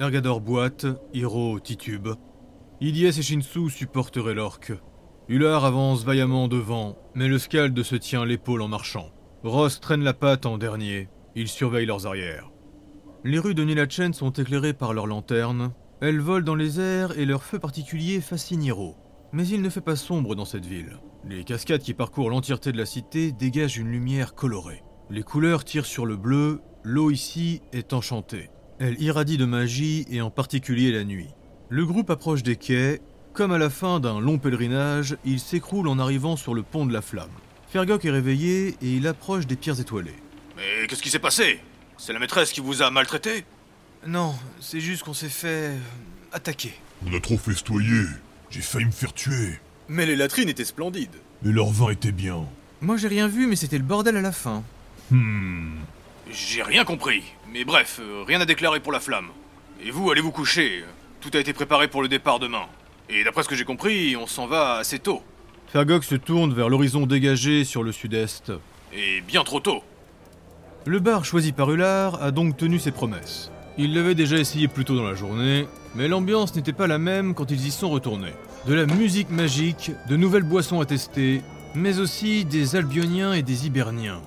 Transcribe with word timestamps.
Ergador 0.00 0.40
boite, 0.40 0.86
Hiro 1.12 1.60
titube. 1.60 2.08
Ilyes 2.80 3.18
et 3.18 3.22
Shinsu 3.22 3.68
supporteraient 3.68 4.32
l'orque. 4.32 4.72
Ular 5.28 5.66
avance 5.66 6.04
vaillamment 6.04 6.48
devant, 6.48 6.96
mais 7.14 7.28
le 7.28 7.38
Scald 7.38 7.82
se 7.82 7.96
tient 7.96 8.24
l'épaule 8.24 8.62
en 8.62 8.68
marchant. 8.68 9.10
Ross 9.44 9.78
traîne 9.78 10.02
la 10.02 10.14
patte 10.14 10.46
en 10.46 10.56
dernier, 10.56 11.10
il 11.36 11.48
surveille 11.48 11.84
leurs 11.84 12.06
arrières. 12.06 12.50
Les 13.24 13.38
rues 13.38 13.54
de 13.54 13.62
Nilachen 13.62 14.14
sont 14.14 14.32
éclairées 14.32 14.72
par 14.72 14.94
leurs 14.94 15.06
lanternes, 15.06 15.74
elles 16.00 16.20
volent 16.20 16.46
dans 16.46 16.54
les 16.54 16.80
airs 16.80 17.18
et 17.18 17.26
leur 17.26 17.42
feu 17.42 17.58
particulier 17.58 18.22
fascine 18.22 18.62
Hiro. 18.62 18.96
Mais 19.32 19.46
il 19.46 19.60
ne 19.60 19.68
fait 19.68 19.82
pas 19.82 19.96
sombre 19.96 20.34
dans 20.34 20.46
cette 20.46 20.64
ville. 20.64 20.98
Les 21.26 21.44
cascades 21.44 21.82
qui 21.82 21.92
parcourent 21.92 22.30
l'entièreté 22.30 22.72
de 22.72 22.78
la 22.78 22.86
cité 22.86 23.32
dégagent 23.32 23.76
une 23.76 23.92
lumière 23.92 24.34
colorée. 24.34 24.82
Les 25.10 25.24
couleurs 25.24 25.62
tirent 25.62 25.84
sur 25.84 26.06
le 26.06 26.16
bleu, 26.16 26.62
l'eau 26.84 27.10
ici 27.10 27.60
est 27.74 27.92
enchantée. 27.92 28.48
Elle 28.80 29.00
irradie 29.02 29.36
de 29.36 29.44
magie 29.44 30.06
et 30.10 30.22
en 30.22 30.30
particulier 30.30 30.90
la 30.90 31.04
nuit. 31.04 31.28
Le 31.68 31.84
groupe 31.84 32.08
approche 32.08 32.42
des 32.42 32.56
quais. 32.56 33.02
Comme 33.34 33.52
à 33.52 33.58
la 33.58 33.68
fin 33.68 34.00
d'un 34.00 34.20
long 34.20 34.38
pèlerinage, 34.38 35.18
il 35.26 35.38
s'écroule 35.38 35.86
en 35.86 35.98
arrivant 35.98 36.34
sur 36.34 36.54
le 36.54 36.62
pont 36.62 36.86
de 36.86 36.92
la 36.92 37.02
flamme. 37.02 37.28
Fergok 37.68 38.06
est 38.06 38.10
réveillé 38.10 38.68
et 38.80 38.96
il 38.96 39.06
approche 39.06 39.46
des 39.46 39.56
pierres 39.56 39.78
étoilées. 39.78 40.16
Mais 40.56 40.86
qu'est-ce 40.88 41.02
qui 41.02 41.10
s'est 41.10 41.18
passé? 41.18 41.60
C'est 41.98 42.14
la 42.14 42.18
maîtresse 42.18 42.52
qui 42.52 42.62
vous 42.62 42.80
a 42.80 42.90
maltraité? 42.90 43.44
Non, 44.06 44.34
c'est 44.60 44.80
juste 44.80 45.02
qu'on 45.02 45.12
s'est 45.12 45.28
fait 45.28 45.72
attaquer. 46.32 46.72
On 47.06 47.14
a 47.14 47.20
trop 47.20 47.36
festoyé. 47.36 48.04
J'ai 48.48 48.62
failli 48.62 48.86
me 48.86 48.90
faire 48.90 49.12
tuer. 49.12 49.60
Mais 49.88 50.06
les 50.06 50.16
latrines 50.16 50.48
étaient 50.48 50.64
splendides. 50.64 51.16
Mais 51.42 51.52
leur 51.52 51.68
vin 51.68 51.90
était 51.90 52.12
bien. 52.12 52.46
Moi 52.80 52.96
j'ai 52.96 53.08
rien 53.08 53.28
vu, 53.28 53.46
mais 53.46 53.56
c'était 53.56 53.76
le 53.76 53.84
bordel 53.84 54.16
à 54.16 54.22
la 54.22 54.32
fin. 54.32 54.64
Hmm. 55.10 55.76
J'ai 56.32 56.62
rien 56.62 56.84
compris. 56.84 57.22
Mais 57.52 57.64
bref, 57.64 58.00
euh, 58.00 58.22
rien 58.26 58.40
à 58.40 58.44
déclarer 58.44 58.80
pour 58.80 58.92
la 58.92 59.00
flamme. 59.00 59.28
Et 59.84 59.90
vous, 59.90 60.10
allez 60.10 60.20
vous 60.20 60.30
coucher. 60.30 60.84
Tout 61.20 61.30
a 61.34 61.38
été 61.38 61.52
préparé 61.52 61.88
pour 61.88 62.02
le 62.02 62.08
départ 62.08 62.38
demain. 62.38 62.66
Et 63.08 63.24
d'après 63.24 63.42
ce 63.42 63.48
que 63.48 63.56
j'ai 63.56 63.64
compris, 63.64 64.16
on 64.16 64.26
s'en 64.26 64.46
va 64.46 64.74
assez 64.76 65.00
tôt. 65.00 65.22
Fergok 65.68 66.04
se 66.04 66.14
tourne 66.14 66.54
vers 66.54 66.68
l'horizon 66.68 67.06
dégagé 67.06 67.64
sur 67.64 67.82
le 67.82 67.92
sud-est. 67.92 68.52
Et 68.92 69.20
bien 69.22 69.42
trop 69.42 69.60
tôt. 69.60 69.82
Le 70.86 71.00
bar 71.00 71.24
choisi 71.24 71.52
par 71.52 71.70
Ular 71.70 72.22
a 72.22 72.30
donc 72.30 72.56
tenu 72.56 72.78
ses 72.78 72.92
promesses. 72.92 73.50
Il 73.76 73.94
l'avait 73.94 74.14
déjà 74.14 74.36
essayé 74.36 74.68
plus 74.68 74.84
tôt 74.84 74.96
dans 74.96 75.04
la 75.04 75.14
journée, 75.14 75.66
mais 75.94 76.08
l'ambiance 76.08 76.54
n'était 76.54 76.72
pas 76.72 76.86
la 76.86 76.98
même 76.98 77.34
quand 77.34 77.50
ils 77.50 77.66
y 77.66 77.70
sont 77.70 77.90
retournés. 77.90 78.32
De 78.66 78.74
la 78.74 78.86
musique 78.86 79.30
magique, 79.30 79.92
de 80.08 80.16
nouvelles 80.16 80.42
boissons 80.42 80.80
à 80.80 80.86
tester, 80.86 81.42
mais 81.74 81.98
aussi 81.98 82.44
des 82.44 82.76
Albioniens 82.76 83.32
et 83.32 83.42
des 83.42 83.66
Hiberniens. 83.66 84.20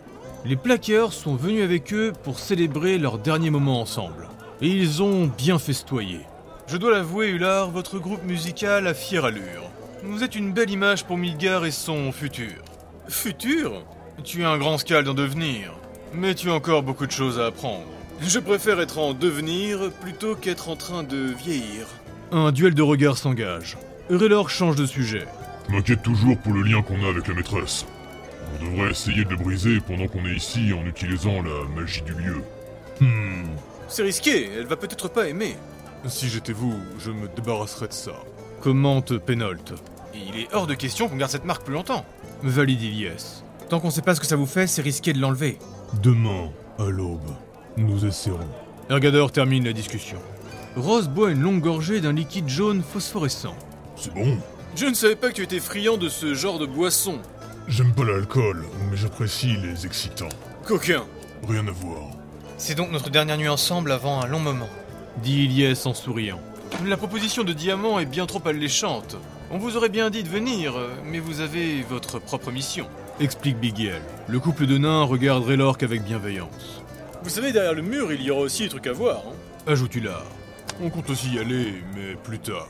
Les 0.45 0.57
plaqueurs 0.57 1.13
sont 1.13 1.35
venus 1.35 1.63
avec 1.63 1.93
eux 1.93 2.11
pour 2.23 2.37
célébrer 2.37 2.97
leur 2.97 3.17
dernier 3.17 3.49
moment 3.49 3.79
ensemble. 3.79 4.27
Et 4.61 4.67
ils 4.67 5.01
ont 5.01 5.27
bien 5.27 5.57
festoyé. 5.57 6.19
Je 6.67 6.75
dois 6.75 6.91
l'avouer, 6.91 7.29
Ular, 7.29 7.71
votre 7.71 7.97
groupe 7.97 8.23
musical 8.25 8.87
a 8.87 8.93
fière 8.93 9.23
allure. 9.23 9.69
Vous 10.03 10.21
êtes 10.21 10.35
une 10.35 10.51
belle 10.51 10.69
image 10.69 11.05
pour 11.05 11.17
Midgar 11.17 11.63
et 11.63 11.71
son 11.71 12.11
futur. 12.11 12.55
Futur? 13.07 13.85
Tu 14.25 14.41
es 14.41 14.45
un 14.45 14.57
grand 14.57 14.77
scald 14.77 15.07
en 15.07 15.13
devenir, 15.13 15.71
mais 16.13 16.35
tu 16.35 16.49
as 16.49 16.53
encore 16.53 16.83
beaucoup 16.83 17.07
de 17.07 17.11
choses 17.11 17.39
à 17.39 17.45
apprendre. 17.45 17.87
Je 18.19 18.39
préfère 18.39 18.81
être 18.81 18.99
en 18.99 19.13
devenir 19.13 19.91
plutôt 20.01 20.35
qu'être 20.35 20.67
en 20.67 20.75
train 20.75 21.03
de 21.03 21.17
vieillir. 21.17 21.87
Un 22.33 22.51
duel 22.51 22.73
de 22.73 22.81
regards 22.81 23.17
s'engage. 23.17 23.77
Urelor 24.09 24.49
change 24.49 24.75
de 24.75 24.85
sujet. 24.85 25.25
Je 25.69 25.73
m'inquiète 25.75 26.03
toujours 26.03 26.37
pour 26.37 26.51
le 26.51 26.63
lien 26.63 26.81
qu'on 26.81 27.01
a 27.05 27.09
avec 27.09 27.29
la 27.29 27.33
maîtresse. 27.33 27.85
On 28.59 28.65
devrait 28.65 28.91
essayer 28.91 29.25
de 29.25 29.29
le 29.29 29.37
briser 29.37 29.79
pendant 29.79 30.07
qu'on 30.07 30.25
est 30.25 30.35
ici 30.35 30.73
en 30.73 30.85
utilisant 30.85 31.41
la 31.41 31.67
magie 31.75 32.01
du 32.01 32.13
lieu. 32.13 32.41
Hmm. 32.99 33.45
C'est 33.87 34.03
risqué, 34.03 34.49
elle 34.57 34.65
va 34.65 34.75
peut-être 34.75 35.09
pas 35.09 35.27
aimer. 35.27 35.55
Si 36.07 36.27
j'étais 36.29 36.53
vous, 36.53 36.75
je 36.99 37.11
me 37.11 37.27
débarrasserais 37.27 37.87
de 37.87 37.93
ça. 37.93 38.13
Commente 38.61 39.17
Pénolte. 39.17 39.73
Il 40.13 40.39
est 40.39 40.53
hors 40.53 40.67
de 40.67 40.73
question 40.73 41.07
qu'on 41.07 41.15
garde 41.15 41.31
cette 41.31 41.45
marque 41.45 41.63
plus 41.63 41.73
longtemps. 41.73 42.05
Valide 42.43 42.81
Ilyes. 42.81 43.43
Tant 43.69 43.79
qu'on 43.79 43.89
sait 43.89 44.01
pas 44.01 44.15
ce 44.15 44.19
que 44.19 44.27
ça 44.27 44.35
vous 44.35 44.45
fait, 44.45 44.67
c'est 44.67 44.81
risqué 44.81 45.13
de 45.13 45.19
l'enlever. 45.19 45.57
Demain, 46.01 46.51
à 46.77 46.85
l'aube, 46.85 47.31
nous 47.77 48.05
essaierons. 48.05 48.39
Ergador 48.89 49.31
termine 49.31 49.63
la 49.63 49.73
discussion. 49.73 50.17
Rose 50.75 51.07
boit 51.07 51.31
une 51.31 51.41
longue 51.41 51.61
gorgée 51.61 52.01
d'un 52.01 52.13
liquide 52.13 52.49
jaune 52.49 52.83
phosphorescent. 52.83 53.55
C'est 53.95 54.13
bon. 54.13 54.37
Je 54.75 54.85
ne 54.85 54.93
savais 54.93 55.15
pas 55.15 55.29
que 55.29 55.35
tu 55.35 55.43
étais 55.43 55.59
friand 55.59 55.97
de 55.97 56.09
ce 56.09 56.33
genre 56.33 56.59
de 56.59 56.65
boisson. 56.65 57.19
J'aime 57.67 57.93
pas 57.93 58.03
l'alcool, 58.03 58.65
mais 58.91 58.97
j'apprécie 58.97 59.55
les 59.55 59.85
excitants. 59.85 60.29
Coquin. 60.65 61.03
Rien 61.47 61.65
à 61.67 61.71
voir. 61.71 62.09
C'est 62.57 62.75
donc 62.75 62.91
notre 62.91 63.09
dernière 63.09 63.37
nuit 63.37 63.47
ensemble 63.47 63.91
avant 63.91 64.21
un 64.21 64.27
long 64.27 64.39
moment, 64.39 64.69
dit 65.23 65.45
Ilyes 65.45 65.77
en 65.85 65.93
souriant. 65.93 66.41
La 66.85 66.97
proposition 66.97 67.43
de 67.43 67.53
diamant 67.53 67.99
est 67.99 68.05
bien 68.05 68.25
trop 68.25 68.41
alléchante. 68.45 69.15
On 69.49 69.57
vous 69.57 69.77
aurait 69.77 69.89
bien 69.89 70.09
dit 70.09 70.23
de 70.23 70.29
venir, 70.29 70.73
mais 71.05 71.19
vous 71.19 71.39
avez 71.39 71.83
votre 71.83 72.19
propre 72.19 72.51
mission. 72.51 72.85
Explique 73.19 73.57
Bigel. 73.59 74.01
Le 74.27 74.39
couple 74.39 74.65
de 74.65 74.77
nains 74.77 75.03
regarde 75.03 75.45
Raylork 75.45 75.83
avec 75.83 76.03
bienveillance. 76.03 76.83
Vous 77.23 77.29
savez, 77.29 77.53
derrière 77.53 77.73
le 77.73 77.81
mur, 77.81 78.11
il 78.11 78.21
y 78.21 78.31
aura 78.31 78.41
aussi 78.41 78.63
des 78.63 78.69
trucs 78.69 78.87
à 78.87 78.93
voir. 78.93 79.23
Hein 79.25 79.71
Ajoute 79.71 79.95
Ular. 79.95 80.25
On 80.81 80.89
compte 80.89 81.09
aussi 81.09 81.33
y 81.33 81.39
aller, 81.39 81.75
mais 81.95 82.15
plus 82.15 82.39
tard. 82.39 82.67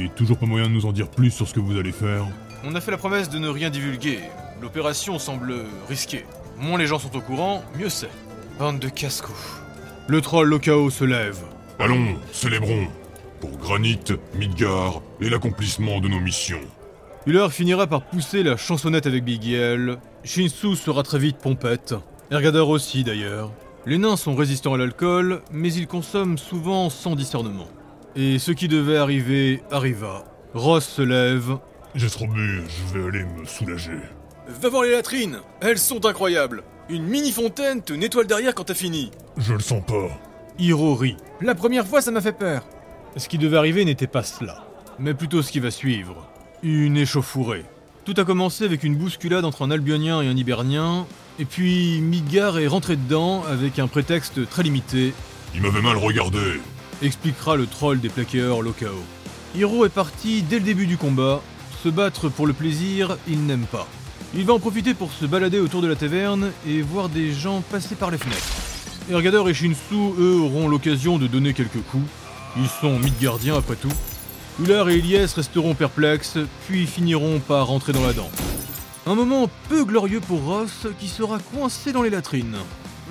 Et 0.00 0.08
toujours 0.08 0.38
pas 0.38 0.46
moyen 0.46 0.66
de 0.66 0.72
nous 0.72 0.86
en 0.86 0.92
dire 0.92 1.08
plus 1.08 1.30
sur 1.30 1.46
ce 1.46 1.54
que 1.54 1.60
vous 1.60 1.78
allez 1.78 1.92
faire 1.92 2.26
On 2.64 2.74
a 2.76 2.80
fait 2.80 2.92
la 2.92 2.96
promesse 2.96 3.28
de 3.28 3.38
ne 3.38 3.48
rien 3.48 3.70
divulguer. 3.70 4.20
L'opération 4.60 5.18
semble 5.18 5.64
risquée. 5.88 6.24
Moins 6.56 6.78
les 6.78 6.86
gens 6.86 7.00
sont 7.00 7.16
au 7.16 7.20
courant, 7.20 7.64
mieux 7.76 7.88
c'est. 7.88 8.10
Bande 8.58 8.78
de 8.78 8.88
casse-cou. 8.88 9.32
Le 10.06 10.20
troll 10.20 10.48
Lokao 10.48 10.88
se 10.88 11.04
lève. 11.04 11.40
Allons, 11.80 12.16
célébrons 12.30 12.86
Pour 13.40 13.50
Granit, 13.58 13.98
Midgar 14.34 15.00
et 15.20 15.28
l'accomplissement 15.28 16.00
de 16.00 16.06
nos 16.06 16.20
missions. 16.20 16.60
Ular 17.26 17.52
finira 17.52 17.88
par 17.88 18.02
pousser 18.02 18.44
la 18.44 18.56
chansonnette 18.56 19.06
avec 19.06 19.24
Bigiel. 19.24 19.98
Shinsu 20.22 20.76
sera 20.76 21.02
très 21.02 21.18
vite 21.18 21.38
pompette. 21.38 21.94
Ergador 22.30 22.68
aussi 22.68 23.02
d'ailleurs. 23.02 23.50
Les 23.86 23.98
nains 23.98 24.16
sont 24.16 24.36
résistants 24.36 24.74
à 24.74 24.78
l'alcool, 24.78 25.42
mais 25.50 25.72
ils 25.72 25.88
consomment 25.88 26.38
souvent 26.38 26.90
sans 26.90 27.16
discernement. 27.16 27.66
Et 28.14 28.38
ce 28.38 28.52
qui 28.52 28.68
devait 28.68 28.98
arriver 28.98 29.62
arriva. 29.72 30.24
Ross 30.54 30.86
se 30.86 31.02
lève. 31.02 31.58
J'ai 31.94 32.08
trop 32.08 32.26
bu, 32.26 32.62
je 32.68 32.98
vais 32.98 33.06
aller 33.08 33.24
me 33.24 33.44
soulager. 33.44 33.98
Va 34.60 34.68
voir 34.68 34.82
les 34.82 34.92
latrines 34.92 35.38
Elles 35.60 35.78
sont 35.78 36.04
incroyables 36.06 36.62
Une 36.88 37.04
mini-fontaine 37.04 37.82
te 37.82 37.92
nettoie 37.92 38.22
le 38.22 38.28
derrière 38.28 38.54
quand 38.54 38.64
t'as 38.64 38.74
fini 38.74 39.10
Je 39.36 39.52
le 39.54 39.60
sens 39.60 39.82
pas. 39.86 40.08
Hiro 40.58 40.94
rit. 40.94 41.16
La 41.40 41.54
première 41.54 41.86
fois, 41.86 42.00
ça 42.02 42.10
m'a 42.10 42.20
fait 42.20 42.32
peur. 42.32 42.64
Ce 43.16 43.28
qui 43.28 43.38
devait 43.38 43.56
arriver 43.56 43.84
n'était 43.84 44.06
pas 44.06 44.22
cela, 44.22 44.64
mais 44.98 45.14
plutôt 45.14 45.42
ce 45.42 45.52
qui 45.52 45.60
va 45.60 45.70
suivre. 45.70 46.28
Une 46.62 46.96
échauffourée. 46.96 47.64
Tout 48.04 48.14
a 48.16 48.24
commencé 48.24 48.64
avec 48.64 48.82
une 48.84 48.96
bousculade 48.96 49.44
entre 49.44 49.62
un 49.62 49.70
Albionien 49.70 50.22
et 50.22 50.28
un 50.28 50.36
Hibernien, 50.36 51.06
et 51.38 51.44
puis 51.44 52.00
Midgar 52.00 52.58
est 52.58 52.66
rentré 52.66 52.96
dedans 52.96 53.44
avec 53.44 53.78
un 53.78 53.86
prétexte 53.86 54.48
très 54.48 54.62
limité, 54.62 55.12
Il 55.54 55.62
m'avait 55.62 55.82
mal 55.82 55.96
regardé. 55.98 56.60
expliquera 57.02 57.56
le 57.56 57.66
troll 57.66 58.00
des 58.00 58.08
plaqueurs 58.08 58.62
Lokao. 58.62 58.88
Hiro 59.54 59.84
est 59.84 59.90
parti 59.90 60.42
dès 60.42 60.56
le 60.58 60.64
début 60.64 60.86
du 60.86 60.96
combat. 60.96 61.42
Se 61.82 61.88
battre 61.88 62.28
pour 62.28 62.46
le 62.46 62.52
plaisir, 62.52 63.16
il 63.26 63.44
n'aime 63.44 63.66
pas. 63.66 63.88
Il 64.36 64.44
va 64.46 64.52
en 64.52 64.60
profiter 64.60 64.94
pour 64.94 65.10
se 65.10 65.26
balader 65.26 65.58
autour 65.58 65.82
de 65.82 65.88
la 65.88 65.96
taverne 65.96 66.52
et 66.64 66.80
voir 66.80 67.08
des 67.08 67.32
gens 67.32 67.60
passer 67.72 67.96
par 67.96 68.12
les 68.12 68.18
fenêtres. 68.18 68.52
Ergador 69.10 69.48
et 69.48 69.54
Shinsu, 69.54 70.12
eux, 70.16 70.38
auront 70.40 70.68
l'occasion 70.68 71.18
de 71.18 71.26
donner 71.26 71.54
quelques 71.54 71.82
coups. 71.90 72.06
Ils 72.56 72.68
sont 72.68 73.00
Midgardiens 73.00 73.56
après 73.56 73.74
tout. 73.74 73.92
Ular 74.62 74.90
et 74.90 74.98
Elias 74.98 75.32
resteront 75.34 75.74
perplexes, 75.74 76.38
puis 76.68 76.86
finiront 76.86 77.40
par 77.40 77.66
rentrer 77.66 77.92
dans 77.92 78.06
la 78.06 78.12
danse. 78.12 78.30
Un 79.04 79.16
moment 79.16 79.50
peu 79.68 79.84
glorieux 79.84 80.20
pour 80.20 80.40
Ross 80.44 80.86
qui 81.00 81.08
sera 81.08 81.40
coincé 81.52 81.90
dans 81.90 82.02
les 82.02 82.10
latrines. 82.10 82.58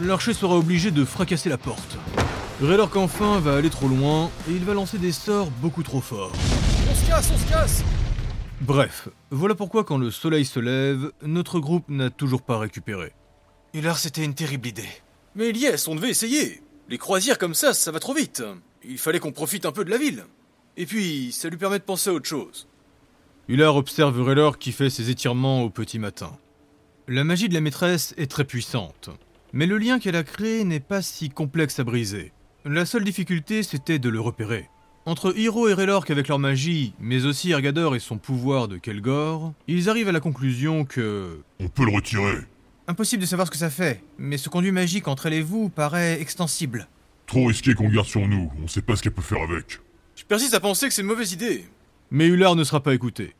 L'archer 0.01 0.33
sera 0.33 0.55
obligé 0.55 0.91
de 0.91 1.03
fracasser 1.03 1.49
la 1.49 1.57
porte. 1.57 1.97
Raylork 2.61 2.95
enfin 2.95 3.41
va 3.41 3.57
aller 3.57 3.69
trop 3.69 3.89
loin 3.89 4.29
et 4.49 4.53
il 4.53 4.63
va 4.63 4.73
lancer 4.73 4.97
des 4.97 5.11
sorts 5.11 5.51
beaucoup 5.61 5.83
trop 5.83 5.99
forts. 5.99 6.31
On 6.89 6.95
se 6.95 7.05
casse, 7.05 7.29
on 7.35 7.37
se 7.37 7.51
casse 7.51 7.83
Bref, 8.61 9.09
voilà 9.31 9.55
pourquoi 9.55 9.83
quand 9.83 9.97
le 9.97 10.11
soleil 10.11 10.45
se 10.45 10.59
lève, 10.59 11.11
notre 11.23 11.59
groupe 11.59 11.89
n'a 11.89 12.11
toujours 12.11 12.43
pas 12.43 12.59
récupéré. 12.59 13.11
Ular, 13.73 13.97
c'était 13.97 14.23
une 14.23 14.35
terrible 14.35 14.67
idée. 14.67 14.89
Mais 15.33 15.49
Elias, 15.49 15.87
on 15.89 15.95
devait 15.95 16.11
essayer 16.11 16.61
Les 16.87 16.99
croisières 16.99 17.39
comme 17.39 17.55
ça, 17.55 17.73
ça 17.73 17.91
va 17.91 17.99
trop 17.99 18.13
vite 18.13 18.43
Il 18.83 18.99
fallait 18.99 19.19
qu'on 19.19 19.31
profite 19.31 19.65
un 19.65 19.71
peu 19.71 19.83
de 19.83 19.89
la 19.89 19.97
ville 19.97 20.25
Et 20.77 20.85
puis, 20.85 21.31
ça 21.31 21.49
lui 21.49 21.57
permet 21.57 21.79
de 21.79 21.83
penser 21.83 22.11
à 22.11 22.13
autre 22.13 22.29
chose. 22.29 22.67
Ular 23.47 23.75
observe 23.75 24.21
Raylor 24.21 24.59
qui 24.59 24.71
fait 24.71 24.91
ses 24.91 25.09
étirements 25.09 25.63
au 25.63 25.71
petit 25.71 25.97
matin. 25.97 26.37
La 27.07 27.23
magie 27.23 27.49
de 27.49 27.55
la 27.55 27.61
maîtresse 27.61 28.13
est 28.17 28.29
très 28.29 28.45
puissante, 28.45 29.09
mais 29.53 29.65
le 29.65 29.79
lien 29.79 29.97
qu'elle 29.97 30.15
a 30.15 30.23
créé 30.23 30.65
n'est 30.65 30.79
pas 30.79 31.01
si 31.01 31.29
complexe 31.29 31.79
à 31.79 31.83
briser. 31.83 32.31
La 32.63 32.85
seule 32.85 33.05
difficulté, 33.05 33.63
c'était 33.63 33.97
de 33.97 34.09
le 34.09 34.21
repérer. 34.21 34.69
Entre 35.07 35.35
Hiro 35.35 35.67
et 35.67 35.73
Raylork 35.73 36.11
avec 36.11 36.27
leur 36.27 36.37
magie, 36.37 36.93
mais 36.99 37.25
aussi 37.25 37.51
Ergador 37.51 37.95
et 37.95 37.99
son 37.99 38.19
pouvoir 38.19 38.67
de 38.67 38.77
Kelgor, 38.77 39.51
ils 39.67 39.89
arrivent 39.89 40.09
à 40.09 40.11
la 40.11 40.19
conclusion 40.19 40.85
que... 40.85 41.39
On 41.59 41.69
peut 41.69 41.85
le 41.85 41.95
retirer. 41.95 42.37
Impossible 42.87 43.21
de 43.21 43.27
savoir 43.27 43.47
ce 43.47 43.51
que 43.51 43.57
ça 43.57 43.71
fait, 43.71 44.03
mais 44.19 44.37
ce 44.37 44.49
conduit 44.49 44.71
magique 44.71 45.07
entre 45.07 45.25
elle 45.25 45.33
et 45.33 45.41
vous 45.41 45.69
paraît 45.69 46.21
extensible. 46.21 46.87
Trop 47.25 47.47
risqué 47.47 47.73
qu'on 47.73 47.89
garde 47.89 48.05
sur 48.05 48.27
nous, 48.27 48.51
on 48.63 48.67
sait 48.67 48.83
pas 48.83 48.95
ce 48.95 49.01
qu'elle 49.01 49.13
peut 49.13 49.23
faire 49.23 49.41
avec. 49.41 49.79
Je 50.15 50.23
persiste 50.23 50.53
à 50.53 50.59
penser 50.59 50.87
que 50.87 50.93
c'est 50.93 51.01
une 51.01 51.07
mauvaise 51.07 51.33
idée. 51.33 51.65
Mais 52.11 52.27
Ular 52.27 52.55
ne 52.55 52.63
sera 52.63 52.83
pas 52.83 52.93
écouté. 52.93 53.33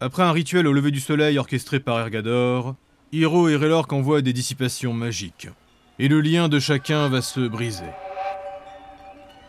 Après 0.00 0.22
un 0.22 0.32
rituel 0.32 0.66
au 0.66 0.72
lever 0.72 0.92
du 0.92 1.00
soleil 1.00 1.38
orchestré 1.38 1.78
par 1.78 2.00
Ergador, 2.00 2.74
Hiro 3.12 3.50
et 3.50 3.56
Relork 3.56 3.92
envoient 3.92 4.22
des 4.22 4.32
dissipations 4.32 4.94
magiques. 4.94 5.48
Et 5.98 6.08
le 6.08 6.22
lien 6.22 6.48
de 6.48 6.58
chacun 6.58 7.10
va 7.10 7.20
se 7.20 7.40
briser. 7.40 7.84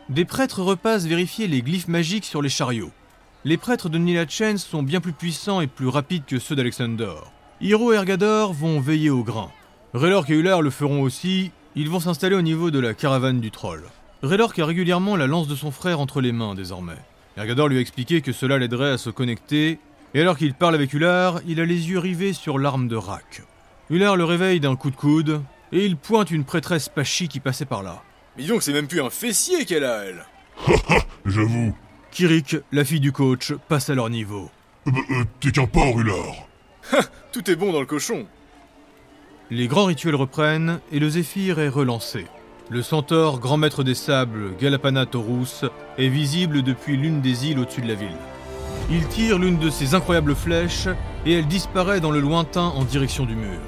Des 0.09 0.25
prêtres 0.25 0.61
repassent 0.61 1.05
vérifier 1.05 1.47
les 1.47 1.61
glyphes 1.61 1.87
magiques 1.87 2.25
sur 2.25 2.41
les 2.41 2.49
chariots. 2.49 2.91
Les 3.45 3.55
prêtres 3.55 3.87
de 3.87 3.97
Nilachen 3.97 4.57
sont 4.57 4.83
bien 4.83 4.99
plus 4.99 5.13
puissants 5.13 5.61
et 5.61 5.67
plus 5.67 5.87
rapides 5.87 6.25
que 6.25 6.39
ceux 6.39 6.55
d'Alexander. 6.55 7.13
Hiro 7.61 7.93
et 7.93 7.95
Ergador 7.95 8.51
vont 8.51 8.81
veiller 8.81 9.09
au 9.09 9.23
grain. 9.23 9.49
Relork 9.93 10.29
et 10.29 10.33
Ular 10.33 10.61
le 10.61 10.71
feront 10.71 11.01
aussi, 11.01 11.51
ils 11.75 11.89
vont 11.89 12.01
s'installer 12.01 12.35
au 12.35 12.41
niveau 12.41 12.69
de 12.69 12.79
la 12.79 12.93
caravane 12.93 13.39
du 13.39 13.49
troll. 13.49 13.83
Relork 14.23 14.59
a 14.59 14.65
régulièrement 14.65 15.15
la 15.15 15.27
lance 15.27 15.47
de 15.47 15.55
son 15.55 15.71
frère 15.71 16.01
entre 16.01 16.19
les 16.19 16.33
mains 16.33 16.53
désormais. 16.53 16.99
Ergador 17.37 17.69
lui 17.69 17.77
a 17.77 17.81
expliqué 17.81 18.21
que 18.21 18.33
cela 18.33 18.57
l'aiderait 18.57 18.91
à 18.91 18.97
se 18.97 19.09
connecter, 19.09 19.79
et 20.13 20.21
alors 20.21 20.37
qu'il 20.37 20.53
parle 20.53 20.75
avec 20.75 20.93
Ular, 20.93 21.39
il 21.47 21.61
a 21.61 21.65
les 21.65 21.89
yeux 21.89 21.99
rivés 21.99 22.33
sur 22.33 22.59
l'arme 22.59 22.89
de 22.89 22.97
Rak. 22.97 23.43
Ular 23.89 24.17
le 24.17 24.25
réveille 24.25 24.59
d'un 24.59 24.75
coup 24.75 24.91
de 24.91 24.95
coude, 24.95 25.41
et 25.71 25.85
il 25.85 25.95
pointe 25.95 26.29
une 26.29 26.43
prêtresse 26.43 26.89
Pachi 26.89 27.29
qui 27.29 27.39
passait 27.39 27.65
par 27.65 27.83
là. 27.83 28.03
Mais 28.35 28.43
dis 28.43 28.49
donc, 28.49 28.63
c'est 28.63 28.73
même 28.73 28.87
plus 28.87 29.01
un 29.01 29.09
fessier 29.09 29.65
qu'elle 29.65 29.83
a, 29.83 30.05
elle. 30.05 30.25
J'avoue. 31.25 31.75
Kirik, 32.11 32.57
la 32.71 32.83
fille 32.85 32.99
du 32.99 33.11
coach, 33.11 33.53
passe 33.67 33.89
à 33.89 33.95
leur 33.95 34.09
niveau. 34.09 34.49
Euh, 34.87 34.91
bah, 34.91 34.99
euh, 35.11 35.23
T'es 35.39 35.51
qu'un 35.51 35.65
porc, 35.65 35.99
Ular. 35.99 36.47
Tout 37.31 37.49
est 37.49 37.55
bon 37.55 37.71
dans 37.71 37.79
le 37.79 37.85
cochon. 37.85 38.25
Les 39.49 39.67
grands 39.67 39.85
rituels 39.85 40.15
reprennent, 40.15 40.79
et 40.91 40.99
le 40.99 41.09
Zéphyr 41.09 41.59
est 41.59 41.69
relancé. 41.69 42.25
Le 42.69 42.81
centaure, 42.81 43.39
grand 43.39 43.57
maître 43.57 43.83
des 43.83 43.93
sables, 43.93 44.55
Galapana 44.59 45.05
Taurus, 45.05 45.65
est 45.97 46.07
visible 46.07 46.63
depuis 46.63 46.97
l'une 46.97 47.21
des 47.21 47.47
îles 47.47 47.59
au-dessus 47.59 47.81
de 47.81 47.87
la 47.87 47.95
ville. 47.95 48.17
Il 48.89 49.07
tire 49.07 49.37
l'une 49.37 49.59
de 49.59 49.69
ses 49.69 49.95
incroyables 49.95 50.35
flèches 50.35 50.87
et 51.25 51.33
elle 51.33 51.47
disparaît 51.47 51.99
dans 51.99 52.11
le 52.11 52.19
lointain 52.19 52.65
en 52.65 52.83
direction 52.83 53.25
du 53.25 53.35
mur. 53.35 53.59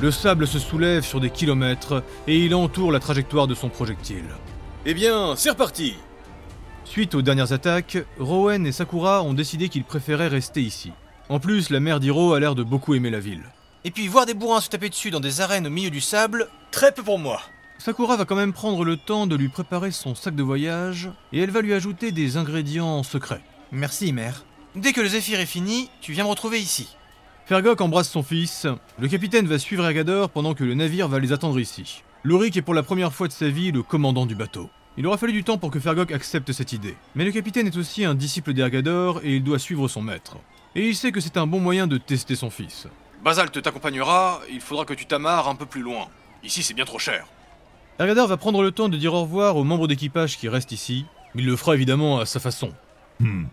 Le 0.00 0.10
sable 0.10 0.46
se 0.46 0.58
soulève 0.58 1.04
sur 1.04 1.20
des 1.20 1.30
kilomètres 1.30 2.02
et 2.26 2.44
il 2.44 2.54
entoure 2.54 2.92
la 2.92 2.98
trajectoire 2.98 3.46
de 3.46 3.54
son 3.54 3.68
projectile. 3.68 4.24
Eh 4.84 4.94
bien, 4.94 5.34
c'est 5.36 5.50
reparti 5.50 5.94
Suite 6.84 7.14
aux 7.14 7.22
dernières 7.22 7.52
attaques, 7.52 7.98
Rowan 8.18 8.66
et 8.66 8.72
Sakura 8.72 9.22
ont 9.22 9.34
décidé 9.34 9.68
qu'ils 9.68 9.84
préféraient 9.84 10.28
rester 10.28 10.60
ici. 10.60 10.92
En 11.28 11.38
plus, 11.38 11.70
la 11.70 11.80
mère 11.80 12.00
d'Hiro 12.00 12.32
a 12.34 12.40
l'air 12.40 12.54
de 12.54 12.62
beaucoup 12.64 12.94
aimer 12.94 13.10
la 13.10 13.20
ville. 13.20 13.44
Et 13.84 13.90
puis 13.90 14.08
voir 14.08 14.26
des 14.26 14.34
bourrins 14.34 14.60
se 14.60 14.68
taper 14.68 14.88
dessus 14.88 15.10
dans 15.10 15.20
des 15.20 15.40
arènes 15.40 15.66
au 15.66 15.70
milieu 15.70 15.90
du 15.90 16.00
sable, 16.00 16.48
très 16.70 16.92
peu 16.92 17.02
pour 17.02 17.18
moi. 17.18 17.40
Sakura 17.78 18.16
va 18.16 18.24
quand 18.24 18.36
même 18.36 18.52
prendre 18.52 18.84
le 18.84 18.96
temps 18.96 19.26
de 19.26 19.36
lui 19.36 19.48
préparer 19.48 19.90
son 19.90 20.14
sac 20.14 20.34
de 20.34 20.42
voyage 20.42 21.10
et 21.32 21.40
elle 21.40 21.50
va 21.50 21.62
lui 21.62 21.74
ajouter 21.74 22.12
des 22.12 22.36
ingrédients 22.36 23.02
secrets. 23.02 23.42
Merci, 23.72 24.12
mère. 24.12 24.44
Dès 24.76 24.92
que 24.92 25.00
le 25.00 25.08
Zéphyr 25.08 25.40
est 25.40 25.46
fini, 25.46 25.90
tu 26.00 26.12
viens 26.12 26.24
me 26.24 26.28
retrouver 26.28 26.60
ici. 26.60 26.96
Fergok 27.52 27.82
embrasse 27.82 28.08
son 28.08 28.22
fils. 28.22 28.66
Le 28.98 29.08
capitaine 29.08 29.46
va 29.46 29.58
suivre 29.58 29.84
Ergador 29.84 30.30
pendant 30.30 30.54
que 30.54 30.64
le 30.64 30.72
navire 30.72 31.06
va 31.06 31.18
les 31.18 31.32
attendre 31.32 31.60
ici. 31.60 32.02
Lorik 32.24 32.56
est 32.56 32.62
pour 32.62 32.72
la 32.72 32.82
première 32.82 33.12
fois 33.12 33.28
de 33.28 33.32
sa 33.34 33.50
vie 33.50 33.72
le 33.72 33.82
commandant 33.82 34.24
du 34.24 34.34
bateau. 34.34 34.70
Il 34.96 35.06
aura 35.06 35.18
fallu 35.18 35.34
du 35.34 35.44
temps 35.44 35.58
pour 35.58 35.70
que 35.70 35.78
Fergok 35.78 36.12
accepte 36.12 36.50
cette 36.52 36.72
idée. 36.72 36.96
Mais 37.14 37.26
le 37.26 37.30
capitaine 37.30 37.66
est 37.66 37.76
aussi 37.76 38.06
un 38.06 38.14
disciple 38.14 38.54
d'Ergador 38.54 39.20
et 39.22 39.36
il 39.36 39.44
doit 39.44 39.58
suivre 39.58 39.86
son 39.86 40.00
maître. 40.00 40.38
Et 40.74 40.88
il 40.88 40.96
sait 40.96 41.12
que 41.12 41.20
c'est 41.20 41.36
un 41.36 41.46
bon 41.46 41.60
moyen 41.60 41.86
de 41.86 41.98
tester 41.98 42.36
son 42.36 42.48
fils. 42.48 42.86
Basalte 43.22 43.60
t'accompagnera, 43.60 44.40
il 44.50 44.62
faudra 44.62 44.86
que 44.86 44.94
tu 44.94 45.04
t'amarres 45.04 45.46
un 45.46 45.54
peu 45.54 45.66
plus 45.66 45.82
loin. 45.82 46.06
Ici, 46.42 46.62
c'est 46.62 46.72
bien 46.72 46.86
trop 46.86 46.98
cher. 46.98 47.26
Ergador 47.98 48.28
va 48.28 48.38
prendre 48.38 48.62
le 48.62 48.70
temps 48.70 48.88
de 48.88 48.96
dire 48.96 49.12
au 49.12 49.20
revoir 49.20 49.58
aux 49.58 49.64
membres 49.64 49.88
d'équipage 49.88 50.38
qui 50.38 50.48
restent 50.48 50.72
ici. 50.72 51.04
Il 51.34 51.44
le 51.44 51.56
fera 51.56 51.74
évidemment 51.74 52.18
à 52.18 52.24
sa 52.24 52.40
façon. 52.40 52.72
Hmm. 53.20 53.44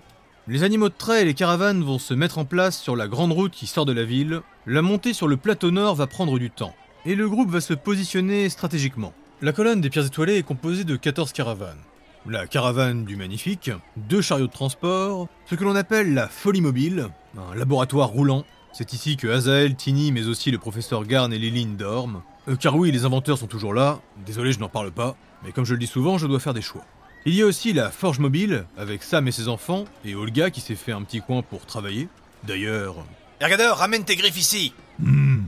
Les 0.49 0.63
animaux 0.63 0.89
de 0.89 0.95
trait 0.97 1.21
et 1.21 1.25
les 1.25 1.35
caravanes 1.35 1.83
vont 1.83 1.99
se 1.99 2.15
mettre 2.15 2.39
en 2.39 2.43
place 2.43 2.81
sur 2.81 2.95
la 2.95 3.07
grande 3.07 3.31
route 3.31 3.51
qui 3.51 3.67
sort 3.67 3.85
de 3.85 3.91
la 3.91 4.03
ville. 4.03 4.41
La 4.65 4.81
montée 4.81 5.13
sur 5.13 5.27
le 5.27 5.37
plateau 5.37 5.69
nord 5.69 5.93
va 5.93 6.07
prendre 6.07 6.39
du 6.39 6.49
temps. 6.49 6.73
Et 7.05 7.13
le 7.13 7.29
groupe 7.29 7.51
va 7.51 7.61
se 7.61 7.75
positionner 7.75 8.49
stratégiquement. 8.49 9.13
La 9.43 9.51
colonne 9.51 9.79
des 9.79 9.91
pierres 9.91 10.07
étoilées 10.07 10.37
est 10.37 10.43
composée 10.43 10.85
de 10.85 10.95
14 10.95 11.33
caravanes. 11.33 11.77
La 12.25 12.47
caravane 12.47 13.05
du 13.05 13.15
Magnifique, 13.15 13.69
deux 13.95 14.23
chariots 14.23 14.47
de 14.47 14.51
transport, 14.51 15.27
ce 15.47 15.53
que 15.53 15.63
l'on 15.63 15.75
appelle 15.75 16.15
la 16.15 16.27
folie 16.27 16.61
mobile, 16.61 17.09
un 17.37 17.53
laboratoire 17.53 18.09
roulant. 18.09 18.43
C'est 18.73 18.93
ici 18.93 19.17
que 19.17 19.27
Azael, 19.27 19.75
Tini, 19.75 20.11
mais 20.11 20.25
aussi 20.25 20.49
le 20.49 20.57
professeur 20.57 21.05
Garn 21.05 21.31
et 21.31 21.37
Liline 21.37 21.77
dorment. 21.77 22.23
Euh, 22.47 22.55
car 22.55 22.75
oui, 22.75 22.91
les 22.91 23.05
inventeurs 23.05 23.37
sont 23.37 23.45
toujours 23.45 23.75
là. 23.75 23.99
Désolé, 24.25 24.51
je 24.51 24.59
n'en 24.59 24.69
parle 24.69 24.91
pas. 24.91 25.15
Mais 25.45 25.51
comme 25.51 25.65
je 25.65 25.73
le 25.73 25.79
dis 25.79 25.85
souvent, 25.85 26.17
je 26.17 26.25
dois 26.25 26.39
faire 26.39 26.55
des 26.55 26.63
choix. 26.63 26.85
Il 27.25 27.35
y 27.35 27.41
a 27.41 27.45
aussi 27.45 27.73
la 27.73 27.91
Forge 27.91 28.19
Mobile, 28.19 28.65
avec 28.77 29.03
Sam 29.03 29.27
et 29.27 29.31
ses 29.31 29.49
enfants, 29.49 29.85
et 30.05 30.15
Olga 30.15 30.49
qui 30.49 30.61
s'est 30.61 30.75
fait 30.75 30.93
un 30.93 31.03
petit 31.03 31.21
coin 31.21 31.41
pour 31.41 31.65
travailler. 31.65 32.07
D'ailleurs. 32.45 32.95
Ergador, 33.41 33.77
ramène 33.77 34.05
tes 34.05 34.15
griffes 34.15 34.37
ici 34.37 34.73
Hmm. 34.99 35.43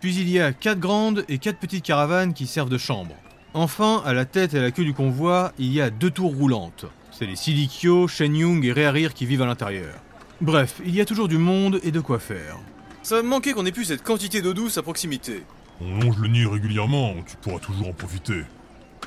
Puis 0.00 0.16
il 0.16 0.28
y 0.28 0.40
a 0.40 0.52
quatre 0.52 0.80
grandes 0.80 1.24
et 1.28 1.38
quatre 1.38 1.58
petites 1.58 1.84
caravanes 1.84 2.34
qui 2.34 2.46
servent 2.46 2.68
de 2.68 2.78
chambre. 2.78 3.14
Enfin, 3.54 4.02
à 4.04 4.12
la 4.12 4.24
tête 4.24 4.54
et 4.54 4.58
à 4.58 4.62
la 4.62 4.70
queue 4.70 4.84
du 4.84 4.94
convoi, 4.94 5.52
il 5.58 5.72
y 5.72 5.80
a 5.80 5.90
deux 5.90 6.10
tours 6.10 6.34
roulantes. 6.34 6.86
C'est 7.10 7.26
les 7.26 7.36
Silikyo, 7.36 8.08
Shenyung 8.08 8.64
et 8.64 8.72
Réarir 8.72 9.14
qui 9.14 9.24
vivent 9.26 9.42
à 9.42 9.46
l'intérieur. 9.46 9.94
Bref, 10.40 10.80
il 10.84 10.94
y 10.94 11.00
a 11.00 11.04
toujours 11.04 11.28
du 11.28 11.38
monde 11.38 11.80
et 11.84 11.90
de 11.90 12.00
quoi 12.00 12.18
faire. 12.18 12.58
Ça 13.02 13.16
va 13.16 13.22
me 13.22 13.28
manquer 13.28 13.52
qu'on 13.52 13.66
ait 13.66 13.72
plus 13.72 13.84
cette 13.84 14.02
quantité 14.02 14.42
d'eau 14.42 14.52
douce 14.52 14.78
à 14.78 14.82
proximité. 14.82 15.42
On 15.80 16.00
longe 16.00 16.18
le 16.18 16.28
nid 16.28 16.46
régulièrement, 16.46 17.14
tu 17.26 17.36
pourras 17.36 17.60
toujours 17.60 17.88
en 17.88 17.92
profiter. 17.92 18.42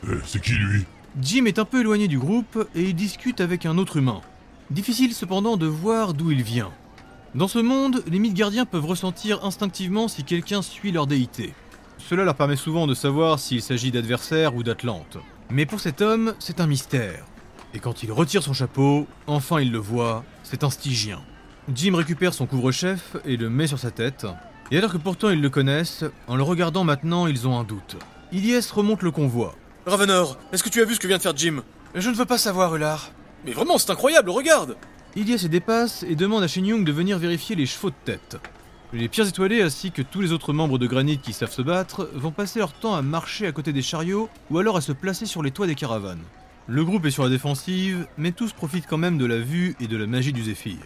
Eh, 0.04 0.16
c'est 0.26 0.42
qui 0.42 0.54
lui? 0.54 0.86
Jim 1.20 1.46
est 1.46 1.58
un 1.58 1.66
peu 1.66 1.82
éloigné 1.82 2.08
du 2.08 2.20
groupe 2.20 2.68
et 2.76 2.84
il 2.84 2.94
discute 2.94 3.42
avec 3.42 3.66
un 3.66 3.80
autre 3.80 3.98
humain. 3.98 4.22
Difficile 4.70 5.14
cependant 5.14 5.58
de 5.58 5.66
voir 5.66 6.14
d'où 6.14 6.30
il 6.30 6.44
vient. 6.44 6.72
Dans 7.34 7.48
ce 7.48 7.58
monde, 7.58 8.04
les 8.08 8.20
mythes 8.20 8.36
gardiens 8.36 8.66
peuvent 8.66 8.86
ressentir 8.86 9.44
instinctivement 9.44 10.08
si 10.08 10.24
quelqu'un 10.24 10.62
suit 10.62 10.92
leur 10.92 11.08
déité. 11.08 11.56
Cela 11.98 12.24
leur 12.24 12.36
permet 12.36 12.56
souvent 12.56 12.86
de 12.86 12.94
savoir 12.94 13.40
s'il 13.40 13.64
s'agit 13.64 13.90
d'adversaires 13.90 14.56
ou 14.56 14.62
d'Atlante. 14.62 15.18
Mais 15.50 15.66
pour 15.66 15.80
cet 15.80 16.02
homme, 16.02 16.36
c'est 16.38 16.60
un 16.60 16.68
mystère. 16.68 17.26
Et 17.74 17.80
quand 17.80 18.04
il 18.04 18.12
retire 18.12 18.44
son 18.44 18.54
chapeau, 18.54 19.08
enfin 19.26 19.60
il 19.60 19.72
le 19.72 19.80
voit, 19.80 20.24
c'est 20.44 20.64
un 20.64 20.70
Stygien. 20.70 21.20
Jim 21.74 21.96
récupère 21.96 22.36
son 22.36 22.46
couvre-chef 22.46 23.18
et 23.26 23.38
le 23.38 23.50
met 23.50 23.68
sur 23.68 23.80
sa 23.80 23.90
tête. 23.90 24.28
Et 24.70 24.78
alors 24.78 24.94
que 24.94 24.98
pourtant 24.98 25.30
ils 25.30 25.42
le 25.42 25.50
connaissent, 25.50 26.06
en 26.28 26.36
le 26.36 26.44
regardant 26.44 26.84
maintenant, 26.84 27.26
ils 27.26 27.48
ont 27.48 27.58
un 27.58 27.64
doute. 27.64 27.98
Ilyes 28.32 28.70
remonte 28.72 29.02
le 29.02 29.12
convoi. 29.12 29.56
Ravenor, 29.88 30.38
est-ce 30.52 30.64
que 30.64 30.70
tu 30.70 30.82
as 30.82 30.86
vu 30.86 30.96
ce 30.96 31.00
que 31.00 31.08
vient 31.08 31.16
de 31.16 31.22
faire 31.22 31.38
Jim 31.38 31.64
Je 31.96 32.10
ne 32.10 32.16
veux 32.16 32.26
pas 32.26 32.38
savoir, 32.38 32.76
Ular. 32.76 33.10
Mais 33.46 33.54
vraiment, 33.54 33.78
c'est 33.78 33.90
incroyable, 33.90 34.30
regarde 34.32 34.76
Ilyes 35.16 35.40
se 35.40 35.48
dépasse 35.48 36.04
et 36.04 36.16
demande 36.16 36.44
à 36.44 36.48
Shenyung 36.50 36.84
de 36.84 36.92
venir 36.92 37.18
vérifier 37.18 37.56
les 37.56 37.66
chevaux 37.66 37.90
de 37.90 37.96
tête. 38.04 38.36
Les 38.92 39.08
pierres 39.08 39.30
étoilées 39.30 39.62
ainsi 39.62 39.92
que 39.92 40.02
tous 40.02 40.20
les 40.20 40.34
autres 40.34 40.52
membres 40.52 40.78
de 40.78 40.88
granit 40.88 41.20
qui 41.20 41.32
savent 41.32 41.54
se 41.54 41.62
battre 41.62 42.10
vont 42.14 42.32
passer 42.32 42.60
leur 42.60 42.74
temps 42.74 42.96
à 42.96 43.02
marcher 43.02 43.48
à 43.48 43.54
côté 43.54 43.72
des 43.72 43.82
chariots 43.82 44.28
ou 44.52 44.58
alors 44.58 44.76
à 44.76 44.82
se 44.82 44.92
placer 44.92 45.26
sur 45.26 45.42
les 45.42 45.52
toits 45.52 45.68
des 45.68 45.76
caravanes. 45.76 46.24
Le 46.68 46.84
groupe 46.84 47.06
est 47.06 47.12
sur 47.12 47.24
la 47.24 47.30
défensive, 47.30 48.08
mais 48.18 48.34
tous 48.34 48.52
profitent 48.52 48.88
quand 48.90 48.98
même 48.98 49.18
de 49.18 49.26
la 49.26 49.40
vue 49.40 49.78
et 49.80 49.88
de 49.88 49.96
la 49.96 50.06
magie 50.06 50.34
du 50.34 50.44
zéphyr. 50.44 50.80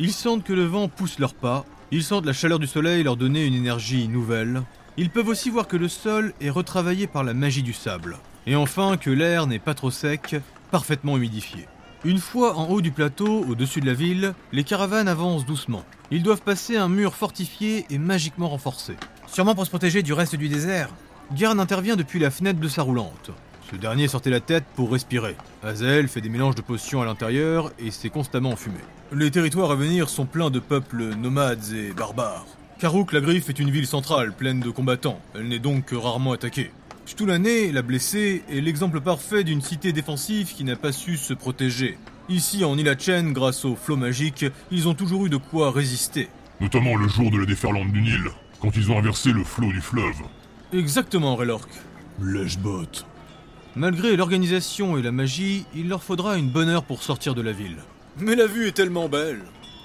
Ils 0.00 0.12
sentent 0.12 0.42
que 0.42 0.52
le 0.52 0.64
vent 0.64 0.88
pousse 0.88 1.20
leurs 1.20 1.34
pas, 1.34 1.64
ils 1.92 2.02
sentent 2.02 2.26
la 2.26 2.32
chaleur 2.32 2.58
du 2.58 2.66
soleil 2.66 3.04
leur 3.04 3.16
donner 3.16 3.44
une 3.44 3.54
énergie 3.54 4.08
nouvelle. 4.08 4.64
Ils 4.96 5.10
peuvent 5.10 5.28
aussi 5.28 5.48
voir 5.48 5.68
que 5.68 5.76
le 5.76 5.86
sol 5.86 6.34
est 6.40 6.50
retravaillé 6.50 7.06
par 7.06 7.22
la 7.22 7.34
magie 7.34 7.62
du 7.62 7.72
sable. 7.72 8.18
Et 8.48 8.56
enfin 8.56 8.96
que 8.96 9.10
l'air 9.10 9.46
n'est 9.46 9.58
pas 9.58 9.74
trop 9.74 9.90
sec, 9.90 10.34
parfaitement 10.70 11.18
humidifié. 11.18 11.68
Une 12.02 12.16
fois 12.16 12.56
en 12.56 12.70
haut 12.70 12.80
du 12.80 12.92
plateau, 12.92 13.44
au-dessus 13.46 13.82
de 13.82 13.86
la 13.86 13.92
ville, 13.92 14.32
les 14.52 14.64
caravanes 14.64 15.06
avancent 15.06 15.44
doucement. 15.44 15.84
Ils 16.10 16.22
doivent 16.22 16.40
passer 16.40 16.78
un 16.78 16.88
mur 16.88 17.14
fortifié 17.14 17.84
et 17.90 17.98
magiquement 17.98 18.48
renforcé. 18.48 18.94
Sûrement 19.26 19.54
pour 19.54 19.66
se 19.66 19.70
protéger 19.70 20.02
du 20.02 20.14
reste 20.14 20.34
du 20.34 20.48
désert. 20.48 20.88
Garn 21.34 21.60
intervient 21.60 21.94
depuis 21.94 22.18
la 22.18 22.30
fenêtre 22.30 22.58
de 22.58 22.68
sa 22.68 22.80
roulante. 22.80 23.32
Ce 23.70 23.76
dernier 23.76 24.08
sortait 24.08 24.30
la 24.30 24.40
tête 24.40 24.64
pour 24.76 24.92
respirer. 24.92 25.36
Azel 25.62 26.08
fait 26.08 26.22
des 26.22 26.30
mélanges 26.30 26.54
de 26.54 26.62
potions 26.62 27.02
à 27.02 27.04
l'intérieur 27.04 27.70
et 27.78 27.90
s'est 27.90 28.08
constamment 28.08 28.52
enfumé. 28.52 28.80
Les 29.12 29.30
territoires 29.30 29.72
à 29.72 29.74
venir 29.74 30.08
sont 30.08 30.24
pleins 30.24 30.48
de 30.48 30.58
peuples 30.58 31.14
nomades 31.16 31.74
et 31.74 31.92
barbares. 31.92 32.46
Karouk 32.78 33.12
la 33.12 33.20
Griffe 33.20 33.50
est 33.50 33.58
une 33.58 33.70
ville 33.70 33.86
centrale 33.86 34.32
pleine 34.32 34.60
de 34.60 34.70
combattants. 34.70 35.20
Elle 35.34 35.48
n'est 35.48 35.58
donc 35.58 35.84
que 35.84 35.96
rarement 35.96 36.32
attaquée. 36.32 36.70
Ch'toulané, 37.08 37.72
la 37.72 37.80
blessée, 37.80 38.42
est 38.50 38.60
l'exemple 38.60 39.00
parfait 39.00 39.42
d'une 39.42 39.62
cité 39.62 39.94
défensive 39.94 40.52
qui 40.52 40.62
n'a 40.62 40.76
pas 40.76 40.92
su 40.92 41.16
se 41.16 41.32
protéger. 41.32 41.96
Ici, 42.28 42.66
en 42.66 42.76
Ilachen, 42.76 43.32
grâce 43.32 43.64
au 43.64 43.76
flot 43.76 43.96
magique, 43.96 44.44
ils 44.70 44.88
ont 44.88 44.94
toujours 44.94 45.24
eu 45.24 45.30
de 45.30 45.38
quoi 45.38 45.70
résister. 45.70 46.28
Notamment 46.60 46.96
le 46.96 47.08
jour 47.08 47.30
de 47.30 47.38
la 47.38 47.46
déferlante 47.46 47.90
du 47.92 48.02
Nil, 48.02 48.24
quand 48.60 48.76
ils 48.76 48.92
ont 48.92 48.98
inversé 48.98 49.32
le 49.32 49.42
flot 49.42 49.72
du 49.72 49.80
fleuve. 49.80 50.20
Exactement, 50.74 51.34
Relork. 51.34 51.70
Lèche-botte. 52.22 53.06
Malgré 53.74 54.14
l'organisation 54.14 54.98
et 54.98 55.02
la 55.02 55.10
magie, 55.10 55.64
il 55.74 55.88
leur 55.88 56.02
faudra 56.02 56.36
une 56.36 56.50
bonne 56.50 56.68
heure 56.68 56.84
pour 56.84 57.02
sortir 57.02 57.34
de 57.34 57.40
la 57.40 57.52
ville. 57.52 57.78
Mais 58.18 58.36
la 58.36 58.46
vue 58.46 58.68
est 58.68 58.72
tellement 58.72 59.08
belle 59.08 59.40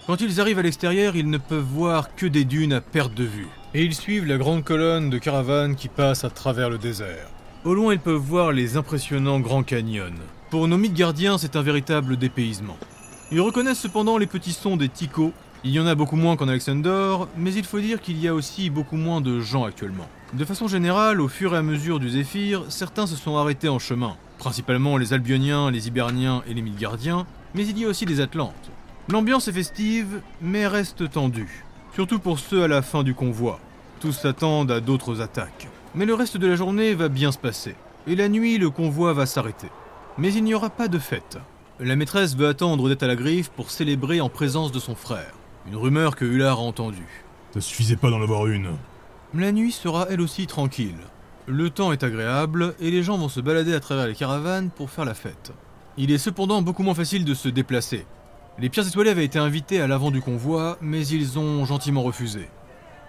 Quand 0.07 0.19
ils 0.19 0.41
arrivent 0.41 0.59
à 0.59 0.63
l'extérieur, 0.63 1.15
ils 1.15 1.29
ne 1.29 1.37
peuvent 1.37 1.63
voir 1.63 2.15
que 2.15 2.25
des 2.25 2.43
dunes 2.43 2.73
à 2.73 2.81
perte 2.81 3.13
de 3.13 3.23
vue. 3.23 3.47
Et 3.75 3.83
ils 3.83 3.95
suivent 3.95 4.27
la 4.27 4.37
grande 4.37 4.63
colonne 4.63 5.09
de 5.09 5.17
caravanes 5.17 5.75
qui 5.75 5.87
passe 5.87 6.23
à 6.23 6.29
travers 6.29 6.69
le 6.69 6.77
désert. 6.77 7.27
Au 7.63 7.73
loin, 7.73 7.93
ils 7.93 7.99
peuvent 7.99 8.17
voir 8.17 8.51
les 8.51 8.77
impressionnants 8.77 9.39
Grands 9.39 9.63
Canyons. 9.63 10.13
Pour 10.51 10.67
nos 10.67 10.77
mythes 10.77 10.93
gardiens, 10.93 11.39
c'est 11.39 11.55
un 11.55 11.63
véritable 11.63 12.17
dépaysement. 12.17 12.77
Ils 13.31 13.41
reconnaissent 13.41 13.79
cependant 13.79 14.19
les 14.19 14.27
petits 14.27 14.53
sons 14.53 14.77
des 14.77 14.89
ticos. 14.89 15.33
Il 15.63 15.71
y 15.71 15.79
en 15.79 15.87
a 15.87 15.95
beaucoup 15.95 16.17
moins 16.17 16.35
qu'en 16.35 16.49
Alexander, 16.49 17.15
mais 17.35 17.51
il 17.51 17.63
faut 17.63 17.79
dire 17.79 17.99
qu'il 17.99 18.19
y 18.19 18.27
a 18.27 18.35
aussi 18.35 18.69
beaucoup 18.69 18.97
moins 18.97 19.21
de 19.21 19.39
gens 19.39 19.63
actuellement. 19.63 20.07
De 20.33 20.45
façon 20.45 20.67
générale, 20.67 21.19
au 21.19 21.27
fur 21.27 21.55
et 21.55 21.57
à 21.57 21.63
mesure 21.63 21.99
du 21.99 22.11
Zéphyr, 22.11 22.65
certains 22.69 23.07
se 23.07 23.15
sont 23.15 23.37
arrêtés 23.37 23.69
en 23.69 23.79
chemin, 23.79 24.17
principalement 24.37 24.97
les 24.97 25.13
Albioniens, 25.13 25.71
les 25.71 25.87
Hiberniens 25.87 26.43
et 26.47 26.53
les 26.53 26.61
Midgardiens, 26.61 27.25
mais 27.55 27.65
il 27.65 27.79
y 27.79 27.85
a 27.85 27.87
aussi 27.87 28.05
des 28.05 28.21
Atlantes. 28.21 28.69
L'ambiance 29.09 29.47
est 29.47 29.53
festive, 29.53 30.21
mais 30.41 30.67
reste 30.67 31.09
tendue, 31.09 31.63
surtout 31.93 32.19
pour 32.19 32.39
ceux 32.39 32.63
à 32.63 32.67
la 32.67 32.81
fin 32.81 33.03
du 33.03 33.13
convoi. 33.13 33.59
Tous 33.99 34.11
s'attendent 34.11 34.71
à 34.71 34.79
d'autres 34.79 35.21
attaques. 35.21 35.67
Mais 35.95 36.05
le 36.05 36.13
reste 36.13 36.37
de 36.37 36.47
la 36.47 36.55
journée 36.55 36.93
va 36.95 37.07
bien 37.07 37.31
se 37.31 37.37
passer, 37.37 37.75
et 38.07 38.15
la 38.15 38.29
nuit, 38.29 38.57
le 38.57 38.69
convoi 38.69 39.13
va 39.13 39.25
s'arrêter. 39.25 39.69
Mais 40.17 40.33
il 40.33 40.43
n'y 40.43 40.53
aura 40.53 40.69
pas 40.69 40.87
de 40.87 40.99
fête. 40.99 41.37
La 41.79 41.95
maîtresse 41.95 42.35
veut 42.35 42.47
attendre 42.47 42.89
d'être 42.89 43.03
à 43.03 43.07
la 43.07 43.15
griffe 43.15 43.49
pour 43.49 43.71
célébrer 43.71 44.21
en 44.21 44.29
présence 44.29 44.71
de 44.71 44.79
son 44.79 44.95
frère. 44.95 45.33
Une 45.67 45.75
rumeur 45.75 46.15
que 46.15 46.25
Hullard 46.25 46.59
a 46.59 46.63
entendue. 46.63 47.23
Ça 47.53 47.61
suffisait 47.61 47.95
pas 47.95 48.09
d'en 48.09 48.21
avoir 48.21 48.47
une. 48.47 48.71
La 49.33 49.51
nuit 49.51 49.71
sera 49.71 50.07
elle 50.09 50.21
aussi 50.21 50.47
tranquille. 50.47 50.99
Le 51.45 51.69
temps 51.69 51.91
est 51.91 52.03
agréable 52.03 52.75
et 52.79 52.91
les 52.91 53.03
gens 53.03 53.17
vont 53.17 53.29
se 53.29 53.39
balader 53.39 53.73
à 53.73 53.79
travers 53.79 54.07
les 54.07 54.15
caravanes 54.15 54.69
pour 54.69 54.89
faire 54.89 55.05
la 55.05 55.13
fête. 55.13 55.51
Il 55.97 56.11
est 56.11 56.17
cependant 56.17 56.61
beaucoup 56.61 56.83
moins 56.83 56.95
facile 56.95 57.25
de 57.25 57.33
se 57.33 57.49
déplacer. 57.49 58.05
Les 58.59 58.69
pierres 58.69 58.87
étoilées 58.87 59.09
avaient 59.09 59.25
été 59.25 59.39
invités 59.39 59.81
à 59.81 59.87
l'avant 59.87 60.11
du 60.11 60.21
convoi, 60.21 60.77
mais 60.79 61.05
ils 61.07 61.39
ont 61.39 61.65
gentiment 61.65 62.03
refusé. 62.03 62.47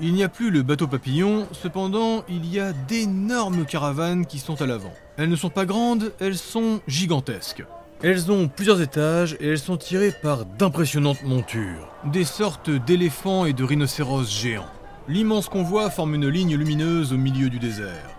Il 0.00 0.14
n'y 0.14 0.24
a 0.24 0.28
plus 0.28 0.50
le 0.50 0.62
bateau 0.62 0.86
papillon, 0.86 1.46
cependant 1.52 2.24
il 2.28 2.46
y 2.46 2.58
a 2.58 2.72
d'énormes 2.72 3.66
caravanes 3.66 4.26
qui 4.26 4.38
sont 4.38 4.60
à 4.62 4.66
l'avant. 4.66 4.92
Elles 5.18 5.28
ne 5.28 5.36
sont 5.36 5.50
pas 5.50 5.66
grandes, 5.66 6.12
elles 6.18 6.38
sont 6.38 6.80
gigantesques. 6.88 7.62
Elles 8.02 8.32
ont 8.32 8.48
plusieurs 8.48 8.80
étages 8.80 9.36
et 9.38 9.48
elles 9.48 9.58
sont 9.58 9.76
tirées 9.76 10.12
par 10.22 10.46
d'impressionnantes 10.46 11.22
montures, 11.22 11.88
des 12.04 12.24
sortes 12.24 12.70
d'éléphants 12.70 13.44
et 13.44 13.52
de 13.52 13.64
rhinocéros 13.64 14.28
géants. 14.28 14.66
L'immense 15.08 15.48
convoi 15.48 15.90
forme 15.90 16.14
une 16.14 16.28
ligne 16.28 16.56
lumineuse 16.56 17.12
au 17.12 17.18
milieu 17.18 17.50
du 17.50 17.58
désert. 17.58 18.10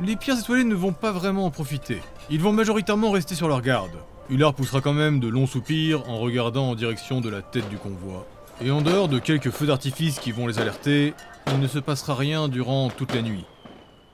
Les 0.00 0.16
pierres 0.16 0.38
étoilées 0.38 0.64
ne 0.64 0.74
vont 0.74 0.92
pas 0.92 1.12
vraiment 1.12 1.46
en 1.46 1.50
profiter. 1.50 2.02
Ils 2.30 2.40
vont 2.40 2.52
majoritairement 2.52 3.10
rester 3.10 3.34
sur 3.34 3.48
leur 3.48 3.62
garde. 3.62 3.96
Hullard 4.30 4.54
poussera 4.54 4.80
quand 4.80 4.94
même 4.94 5.20
de 5.20 5.28
longs 5.28 5.46
soupirs 5.46 6.08
en 6.08 6.18
regardant 6.18 6.70
en 6.70 6.74
direction 6.74 7.20
de 7.20 7.28
la 7.28 7.42
tête 7.42 7.68
du 7.68 7.76
convoi. 7.76 8.26
Et 8.62 8.70
en 8.70 8.80
dehors 8.80 9.08
de 9.08 9.18
quelques 9.18 9.50
feux 9.50 9.66
d'artifice 9.66 10.18
qui 10.18 10.32
vont 10.32 10.46
les 10.46 10.58
alerter, 10.58 11.12
il 11.48 11.60
ne 11.60 11.66
se 11.66 11.78
passera 11.78 12.14
rien 12.14 12.48
durant 12.48 12.88
toute 12.88 13.14
la 13.14 13.20
nuit. 13.20 13.44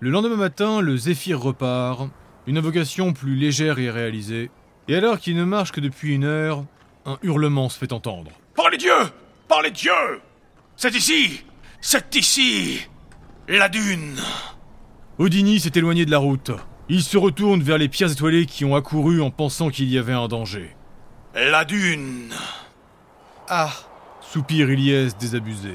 Le 0.00 0.10
lendemain 0.10 0.36
matin, 0.36 0.80
le 0.80 0.96
Zéphyr 0.96 1.40
repart, 1.40 2.08
une 2.46 2.58
invocation 2.58 3.12
plus 3.12 3.36
légère 3.36 3.78
et 3.78 3.90
réalisée, 3.90 4.50
et 4.88 4.96
alors 4.96 5.20
qu'il 5.20 5.36
ne 5.36 5.44
marche 5.44 5.72
que 5.72 5.80
depuis 5.80 6.14
une 6.14 6.24
heure, 6.24 6.64
un 7.06 7.18
hurlement 7.22 7.68
se 7.68 7.78
fait 7.78 7.92
entendre. 7.92 8.32
Par 8.56 8.70
les 8.70 8.78
dieux 8.78 9.10
Par 9.46 9.62
les 9.62 9.70
dieux 9.70 10.20
C'est 10.76 10.94
ici 10.94 11.44
C'est 11.80 12.16
ici 12.16 12.80
La 13.46 13.68
dune 13.68 14.16
Odini 15.18 15.60
s'est 15.60 15.72
éloigné 15.74 16.06
de 16.06 16.10
la 16.10 16.18
route. 16.18 16.50
Il 16.92 17.04
se 17.04 17.16
retourne 17.16 17.62
vers 17.62 17.78
les 17.78 17.88
pierres 17.88 18.10
étoilées 18.10 18.46
qui 18.46 18.64
ont 18.64 18.74
accouru 18.74 19.20
en 19.22 19.30
pensant 19.30 19.68
qu'il 19.70 19.88
y 19.88 19.96
avait 19.96 20.12
un 20.12 20.26
danger. 20.26 20.74
La 21.36 21.64
dune 21.64 22.30
Ah, 23.48 23.70
Soupire 24.20 24.68
Ilyes 24.72 25.12
désabusé. 25.20 25.74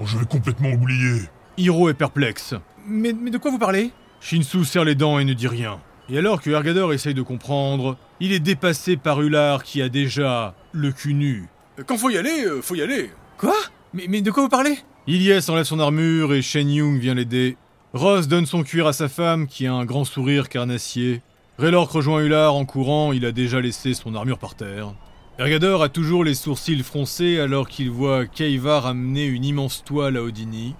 Oh, 0.00 0.04
je 0.06 0.16
vais 0.16 0.24
complètement 0.24 0.70
oublier. 0.70 1.20
Hiro 1.58 1.90
est 1.90 1.94
perplexe. 1.94 2.54
mais, 2.88 3.12
mais 3.12 3.30
de 3.30 3.36
quoi 3.36 3.50
vous 3.50 3.58
parlez? 3.58 3.90
Shinsu 4.22 4.64
serre 4.64 4.84
les 4.84 4.94
dents 4.94 5.18
et 5.18 5.26
ne 5.26 5.34
dit 5.34 5.46
rien. 5.46 5.78
Et 6.08 6.16
alors 6.16 6.40
que 6.40 6.48
Ergador 6.48 6.94
essaye 6.94 7.12
de 7.12 7.20
comprendre, 7.20 7.98
il 8.20 8.32
est 8.32 8.40
dépassé 8.40 8.96
par 8.96 9.20
Ular 9.20 9.62
qui 9.62 9.82
a 9.82 9.90
déjà 9.90 10.54
le 10.72 10.90
cul 10.90 11.12
nu. 11.12 11.48
Quand 11.86 11.98
faut 11.98 12.08
y 12.08 12.16
aller, 12.16 12.44
euh, 12.46 12.62
faut 12.62 12.76
y 12.76 12.80
aller. 12.80 13.10
Quoi? 13.36 13.54
Mais, 13.92 14.06
mais 14.08 14.22
de 14.22 14.30
quoi 14.30 14.42
vous 14.44 14.48
parlez? 14.48 14.78
Ilyes 15.06 15.50
enlève 15.50 15.64
son 15.64 15.80
armure 15.80 16.32
et 16.32 16.40
Shen 16.40 16.70
Yung 16.70 16.98
vient 16.98 17.12
l'aider. 17.14 17.58
Ross 17.94 18.28
donne 18.28 18.46
son 18.46 18.62
cuir 18.62 18.86
à 18.86 18.92
sa 18.92 19.08
femme 19.08 19.46
qui 19.46 19.66
a 19.66 19.72
un 19.72 19.84
grand 19.84 20.04
sourire 20.04 20.48
carnassier. 20.48 21.22
Raylork 21.58 21.90
rejoint 21.90 22.20
Ular 22.20 22.54
en 22.54 22.64
courant, 22.64 23.12
il 23.12 23.24
a 23.24 23.32
déjà 23.32 23.60
laissé 23.60 23.94
son 23.94 24.14
armure 24.14 24.38
par 24.38 24.54
terre. 24.54 24.92
Ergador 25.38 25.82
a 25.82 25.88
toujours 25.88 26.24
les 26.24 26.34
sourcils 26.34 26.82
froncés 26.82 27.38
alors 27.38 27.68
qu'il 27.68 27.90
voit 27.90 28.26
Keivar 28.26 28.86
amener 28.86 29.24
une 29.26 29.44
immense 29.44 29.84
toile 29.84 30.16
à 30.16 30.22
Odini. 30.22 30.74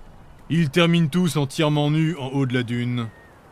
Ils 0.51 0.71
terminent 0.71 1.09
tous 1.09 1.37
entièrement 1.37 1.91
nus 1.91 2.17
en 2.19 2.29
haut 2.29 2.45
de 2.45 2.55
la 2.55 2.63
dune. 2.63 3.07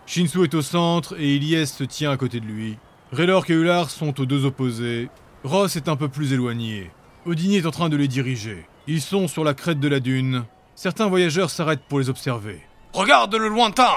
Shinsu 0.06 0.44
est 0.44 0.54
au 0.54 0.62
centre 0.62 1.14
et 1.18 1.36
Ilyes 1.36 1.66
se 1.66 1.84
tient 1.84 2.10
à 2.10 2.16
côté 2.16 2.40
de 2.40 2.46
lui. 2.46 2.76
Raylork 3.12 3.48
et 3.50 3.54
Ular 3.54 3.88
sont 3.88 4.20
aux 4.20 4.26
deux 4.26 4.44
opposés. 4.44 5.08
Ross 5.44 5.76
est 5.76 5.88
un 5.88 5.96
peu 5.96 6.08
plus 6.08 6.32
éloigné. 6.32 6.90
Odini 7.24 7.56
est 7.56 7.66
en 7.66 7.70
train 7.70 7.88
de 7.88 7.96
les 7.96 8.08
diriger. 8.08 8.66
Ils 8.86 9.00
sont 9.00 9.28
sur 9.28 9.44
la 9.44 9.54
crête 9.54 9.80
de 9.80 9.88
la 9.88 10.00
dune. 10.00 10.44
Certains 10.74 11.06
voyageurs 11.06 11.50
s'arrêtent 11.50 11.84
pour 11.88 12.00
les 12.00 12.10
observer. 12.10 12.60
Regarde 12.94 13.34
le 13.34 13.48
lointain 13.48 13.92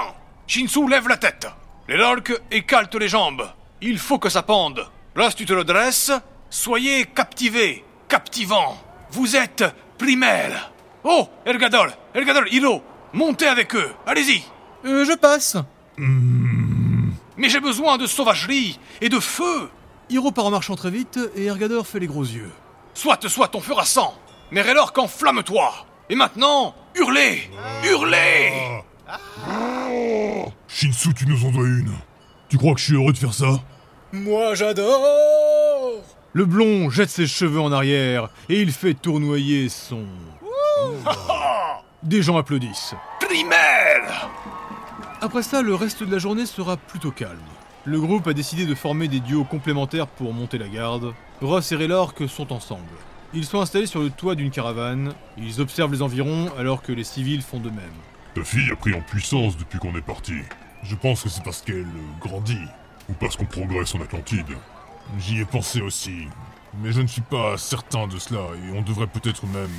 Shinsu 0.48 0.88
lève 0.88 1.06
la 1.06 1.16
tête. 1.16 1.46
Les 1.86 1.96
lolks 1.96 2.36
écalte 2.50 2.96
les 2.96 3.06
jambes. 3.06 3.48
Il 3.80 3.96
faut 3.96 4.18
que 4.18 4.28
ça 4.28 4.42
pende. 4.42 4.88
Là, 5.14 5.30
si 5.30 5.36
tu 5.36 5.46
te 5.46 5.52
le 5.52 5.62
dresses, 5.62 6.10
soyez 6.50 7.06
captivés, 7.06 7.84
captivants. 8.08 8.76
Vous 9.12 9.36
êtes 9.36 9.64
primaire. 9.98 10.72
Oh, 11.04 11.28
Ergadol, 11.46 11.92
Ergadol, 12.12 12.48
Hilo, 12.50 12.82
montez 13.12 13.46
avec 13.46 13.76
eux. 13.76 13.88
Allez-y. 14.04 14.42
Euh, 14.84 15.04
je 15.04 15.16
passe. 15.16 15.56
Mais 15.96 17.48
j'ai 17.48 17.60
besoin 17.60 17.98
de 17.98 18.06
sauvagerie 18.06 18.80
et 19.00 19.08
de 19.08 19.20
feu. 19.20 19.70
Hiro 20.10 20.32
part 20.32 20.46
en 20.46 20.50
marchant 20.50 20.74
très 20.74 20.90
vite 20.90 21.20
et 21.36 21.44
Ergador 21.44 21.86
fait 21.86 22.00
les 22.00 22.08
gros 22.08 22.24
yeux. 22.24 22.50
Soit, 22.94 23.28
soit, 23.28 23.54
on 23.54 23.60
fera 23.60 23.84
sang. 23.84 24.12
Mais 24.50 24.62
Raylork, 24.62 24.98
enflamme-toi. 24.98 25.72
Et 26.10 26.16
maintenant, 26.16 26.74
hurlez, 26.96 27.48
hurlez. 27.84 28.82
Shinsu, 30.68 31.14
tu 31.14 31.26
nous 31.26 31.44
en 31.46 31.50
dois 31.50 31.66
une. 31.66 31.92
Tu 32.48 32.58
crois 32.58 32.74
que 32.74 32.80
je 32.80 32.86
suis 32.86 32.94
heureux 32.94 33.12
de 33.12 33.18
faire 33.18 33.34
ça? 33.34 33.60
Moi 34.12 34.54
j'adore 34.54 36.02
Le 36.32 36.44
blond 36.46 36.88
jette 36.88 37.10
ses 37.10 37.26
cheveux 37.26 37.60
en 37.60 37.72
arrière 37.72 38.30
et 38.48 38.60
il 38.60 38.72
fait 38.72 38.94
tournoyer 38.94 39.68
son... 39.68 40.04
Des 42.02 42.22
gens 42.22 42.36
applaudissent. 42.38 42.94
Primaire. 43.20 44.30
Après 45.20 45.42
ça, 45.42 45.62
le 45.62 45.74
reste 45.74 46.04
de 46.04 46.12
la 46.12 46.18
journée 46.18 46.46
sera 46.46 46.76
plutôt 46.76 47.10
calme. 47.10 47.38
Le 47.84 48.00
groupe 48.00 48.28
a 48.28 48.32
décidé 48.32 48.66
de 48.66 48.74
former 48.74 49.08
des 49.08 49.20
duos 49.20 49.44
complémentaires 49.44 50.06
pour 50.06 50.32
monter 50.32 50.58
la 50.58 50.68
garde. 50.68 51.12
Ross 51.40 51.72
et 51.72 51.76
Raylork 51.76 52.28
sont 52.28 52.52
ensemble. 52.52 52.82
Ils 53.34 53.44
sont 53.44 53.60
installés 53.60 53.86
sur 53.86 54.00
le 54.00 54.10
toit 54.10 54.36
d'une 54.36 54.50
caravane. 54.50 55.12
Ils 55.36 55.60
observent 55.60 55.92
les 55.92 56.02
environs 56.02 56.50
alors 56.58 56.82
que 56.82 56.92
les 56.92 57.04
civils 57.04 57.42
font 57.42 57.60
de 57.60 57.70
même. 57.70 57.90
Ta 58.34 58.44
fille 58.44 58.70
a 58.70 58.76
pris 58.76 58.94
en 58.94 59.00
puissance 59.00 59.56
depuis 59.56 59.78
qu'on 59.78 59.96
est 59.96 60.02
parti. 60.02 60.34
Je 60.82 60.94
pense 60.94 61.22
que 61.22 61.28
c'est 61.28 61.42
parce 61.42 61.62
qu'elle 61.62 61.80
euh, 61.80 62.20
grandit. 62.20 62.66
Ou 63.08 63.14
parce 63.14 63.36
qu'on 63.36 63.46
progresse 63.46 63.94
en 63.94 64.00
Atlantide. 64.00 64.56
J'y 65.18 65.40
ai 65.40 65.44
pensé 65.44 65.80
aussi. 65.80 66.28
Mais 66.82 66.92
je 66.92 67.00
ne 67.00 67.06
suis 67.06 67.22
pas 67.22 67.56
certain 67.56 68.06
de 68.06 68.18
cela 68.18 68.40
et 68.40 68.76
on 68.76 68.82
devrait 68.82 69.06
peut-être 69.06 69.44
même... 69.46 69.70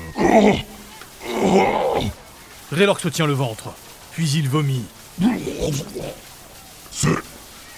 Raylork 2.71 2.99
se 2.99 3.09
tient 3.09 3.27
le 3.27 3.33
ventre. 3.33 3.69
Puis 4.11 4.29
il 4.31 4.49
vomit. 4.49 4.85
C'est... 6.91 7.09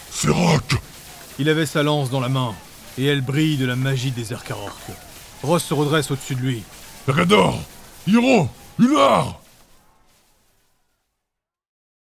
C'est 0.10 0.32
Rack 0.32 0.76
Il 1.40 1.50
avait 1.50 1.66
sa 1.66 1.84
lance 1.84 2.10
dans 2.10 2.20
la 2.20 2.30
main. 2.30 2.54
Et 2.98 3.06
elle 3.06 3.22
brille 3.22 3.58
de 3.58 3.66
la 3.66 3.76
magie 3.76 4.12
des 4.12 4.34
Erkarork. 4.34 4.92
Ross 5.44 5.64
se 5.64 5.74
redresse 5.74 6.12
au-dessus 6.12 6.36
de 6.36 6.42
lui. 6.42 6.64
Radar 7.08 7.56
Hiro 8.08 8.48
Ular 8.80 9.40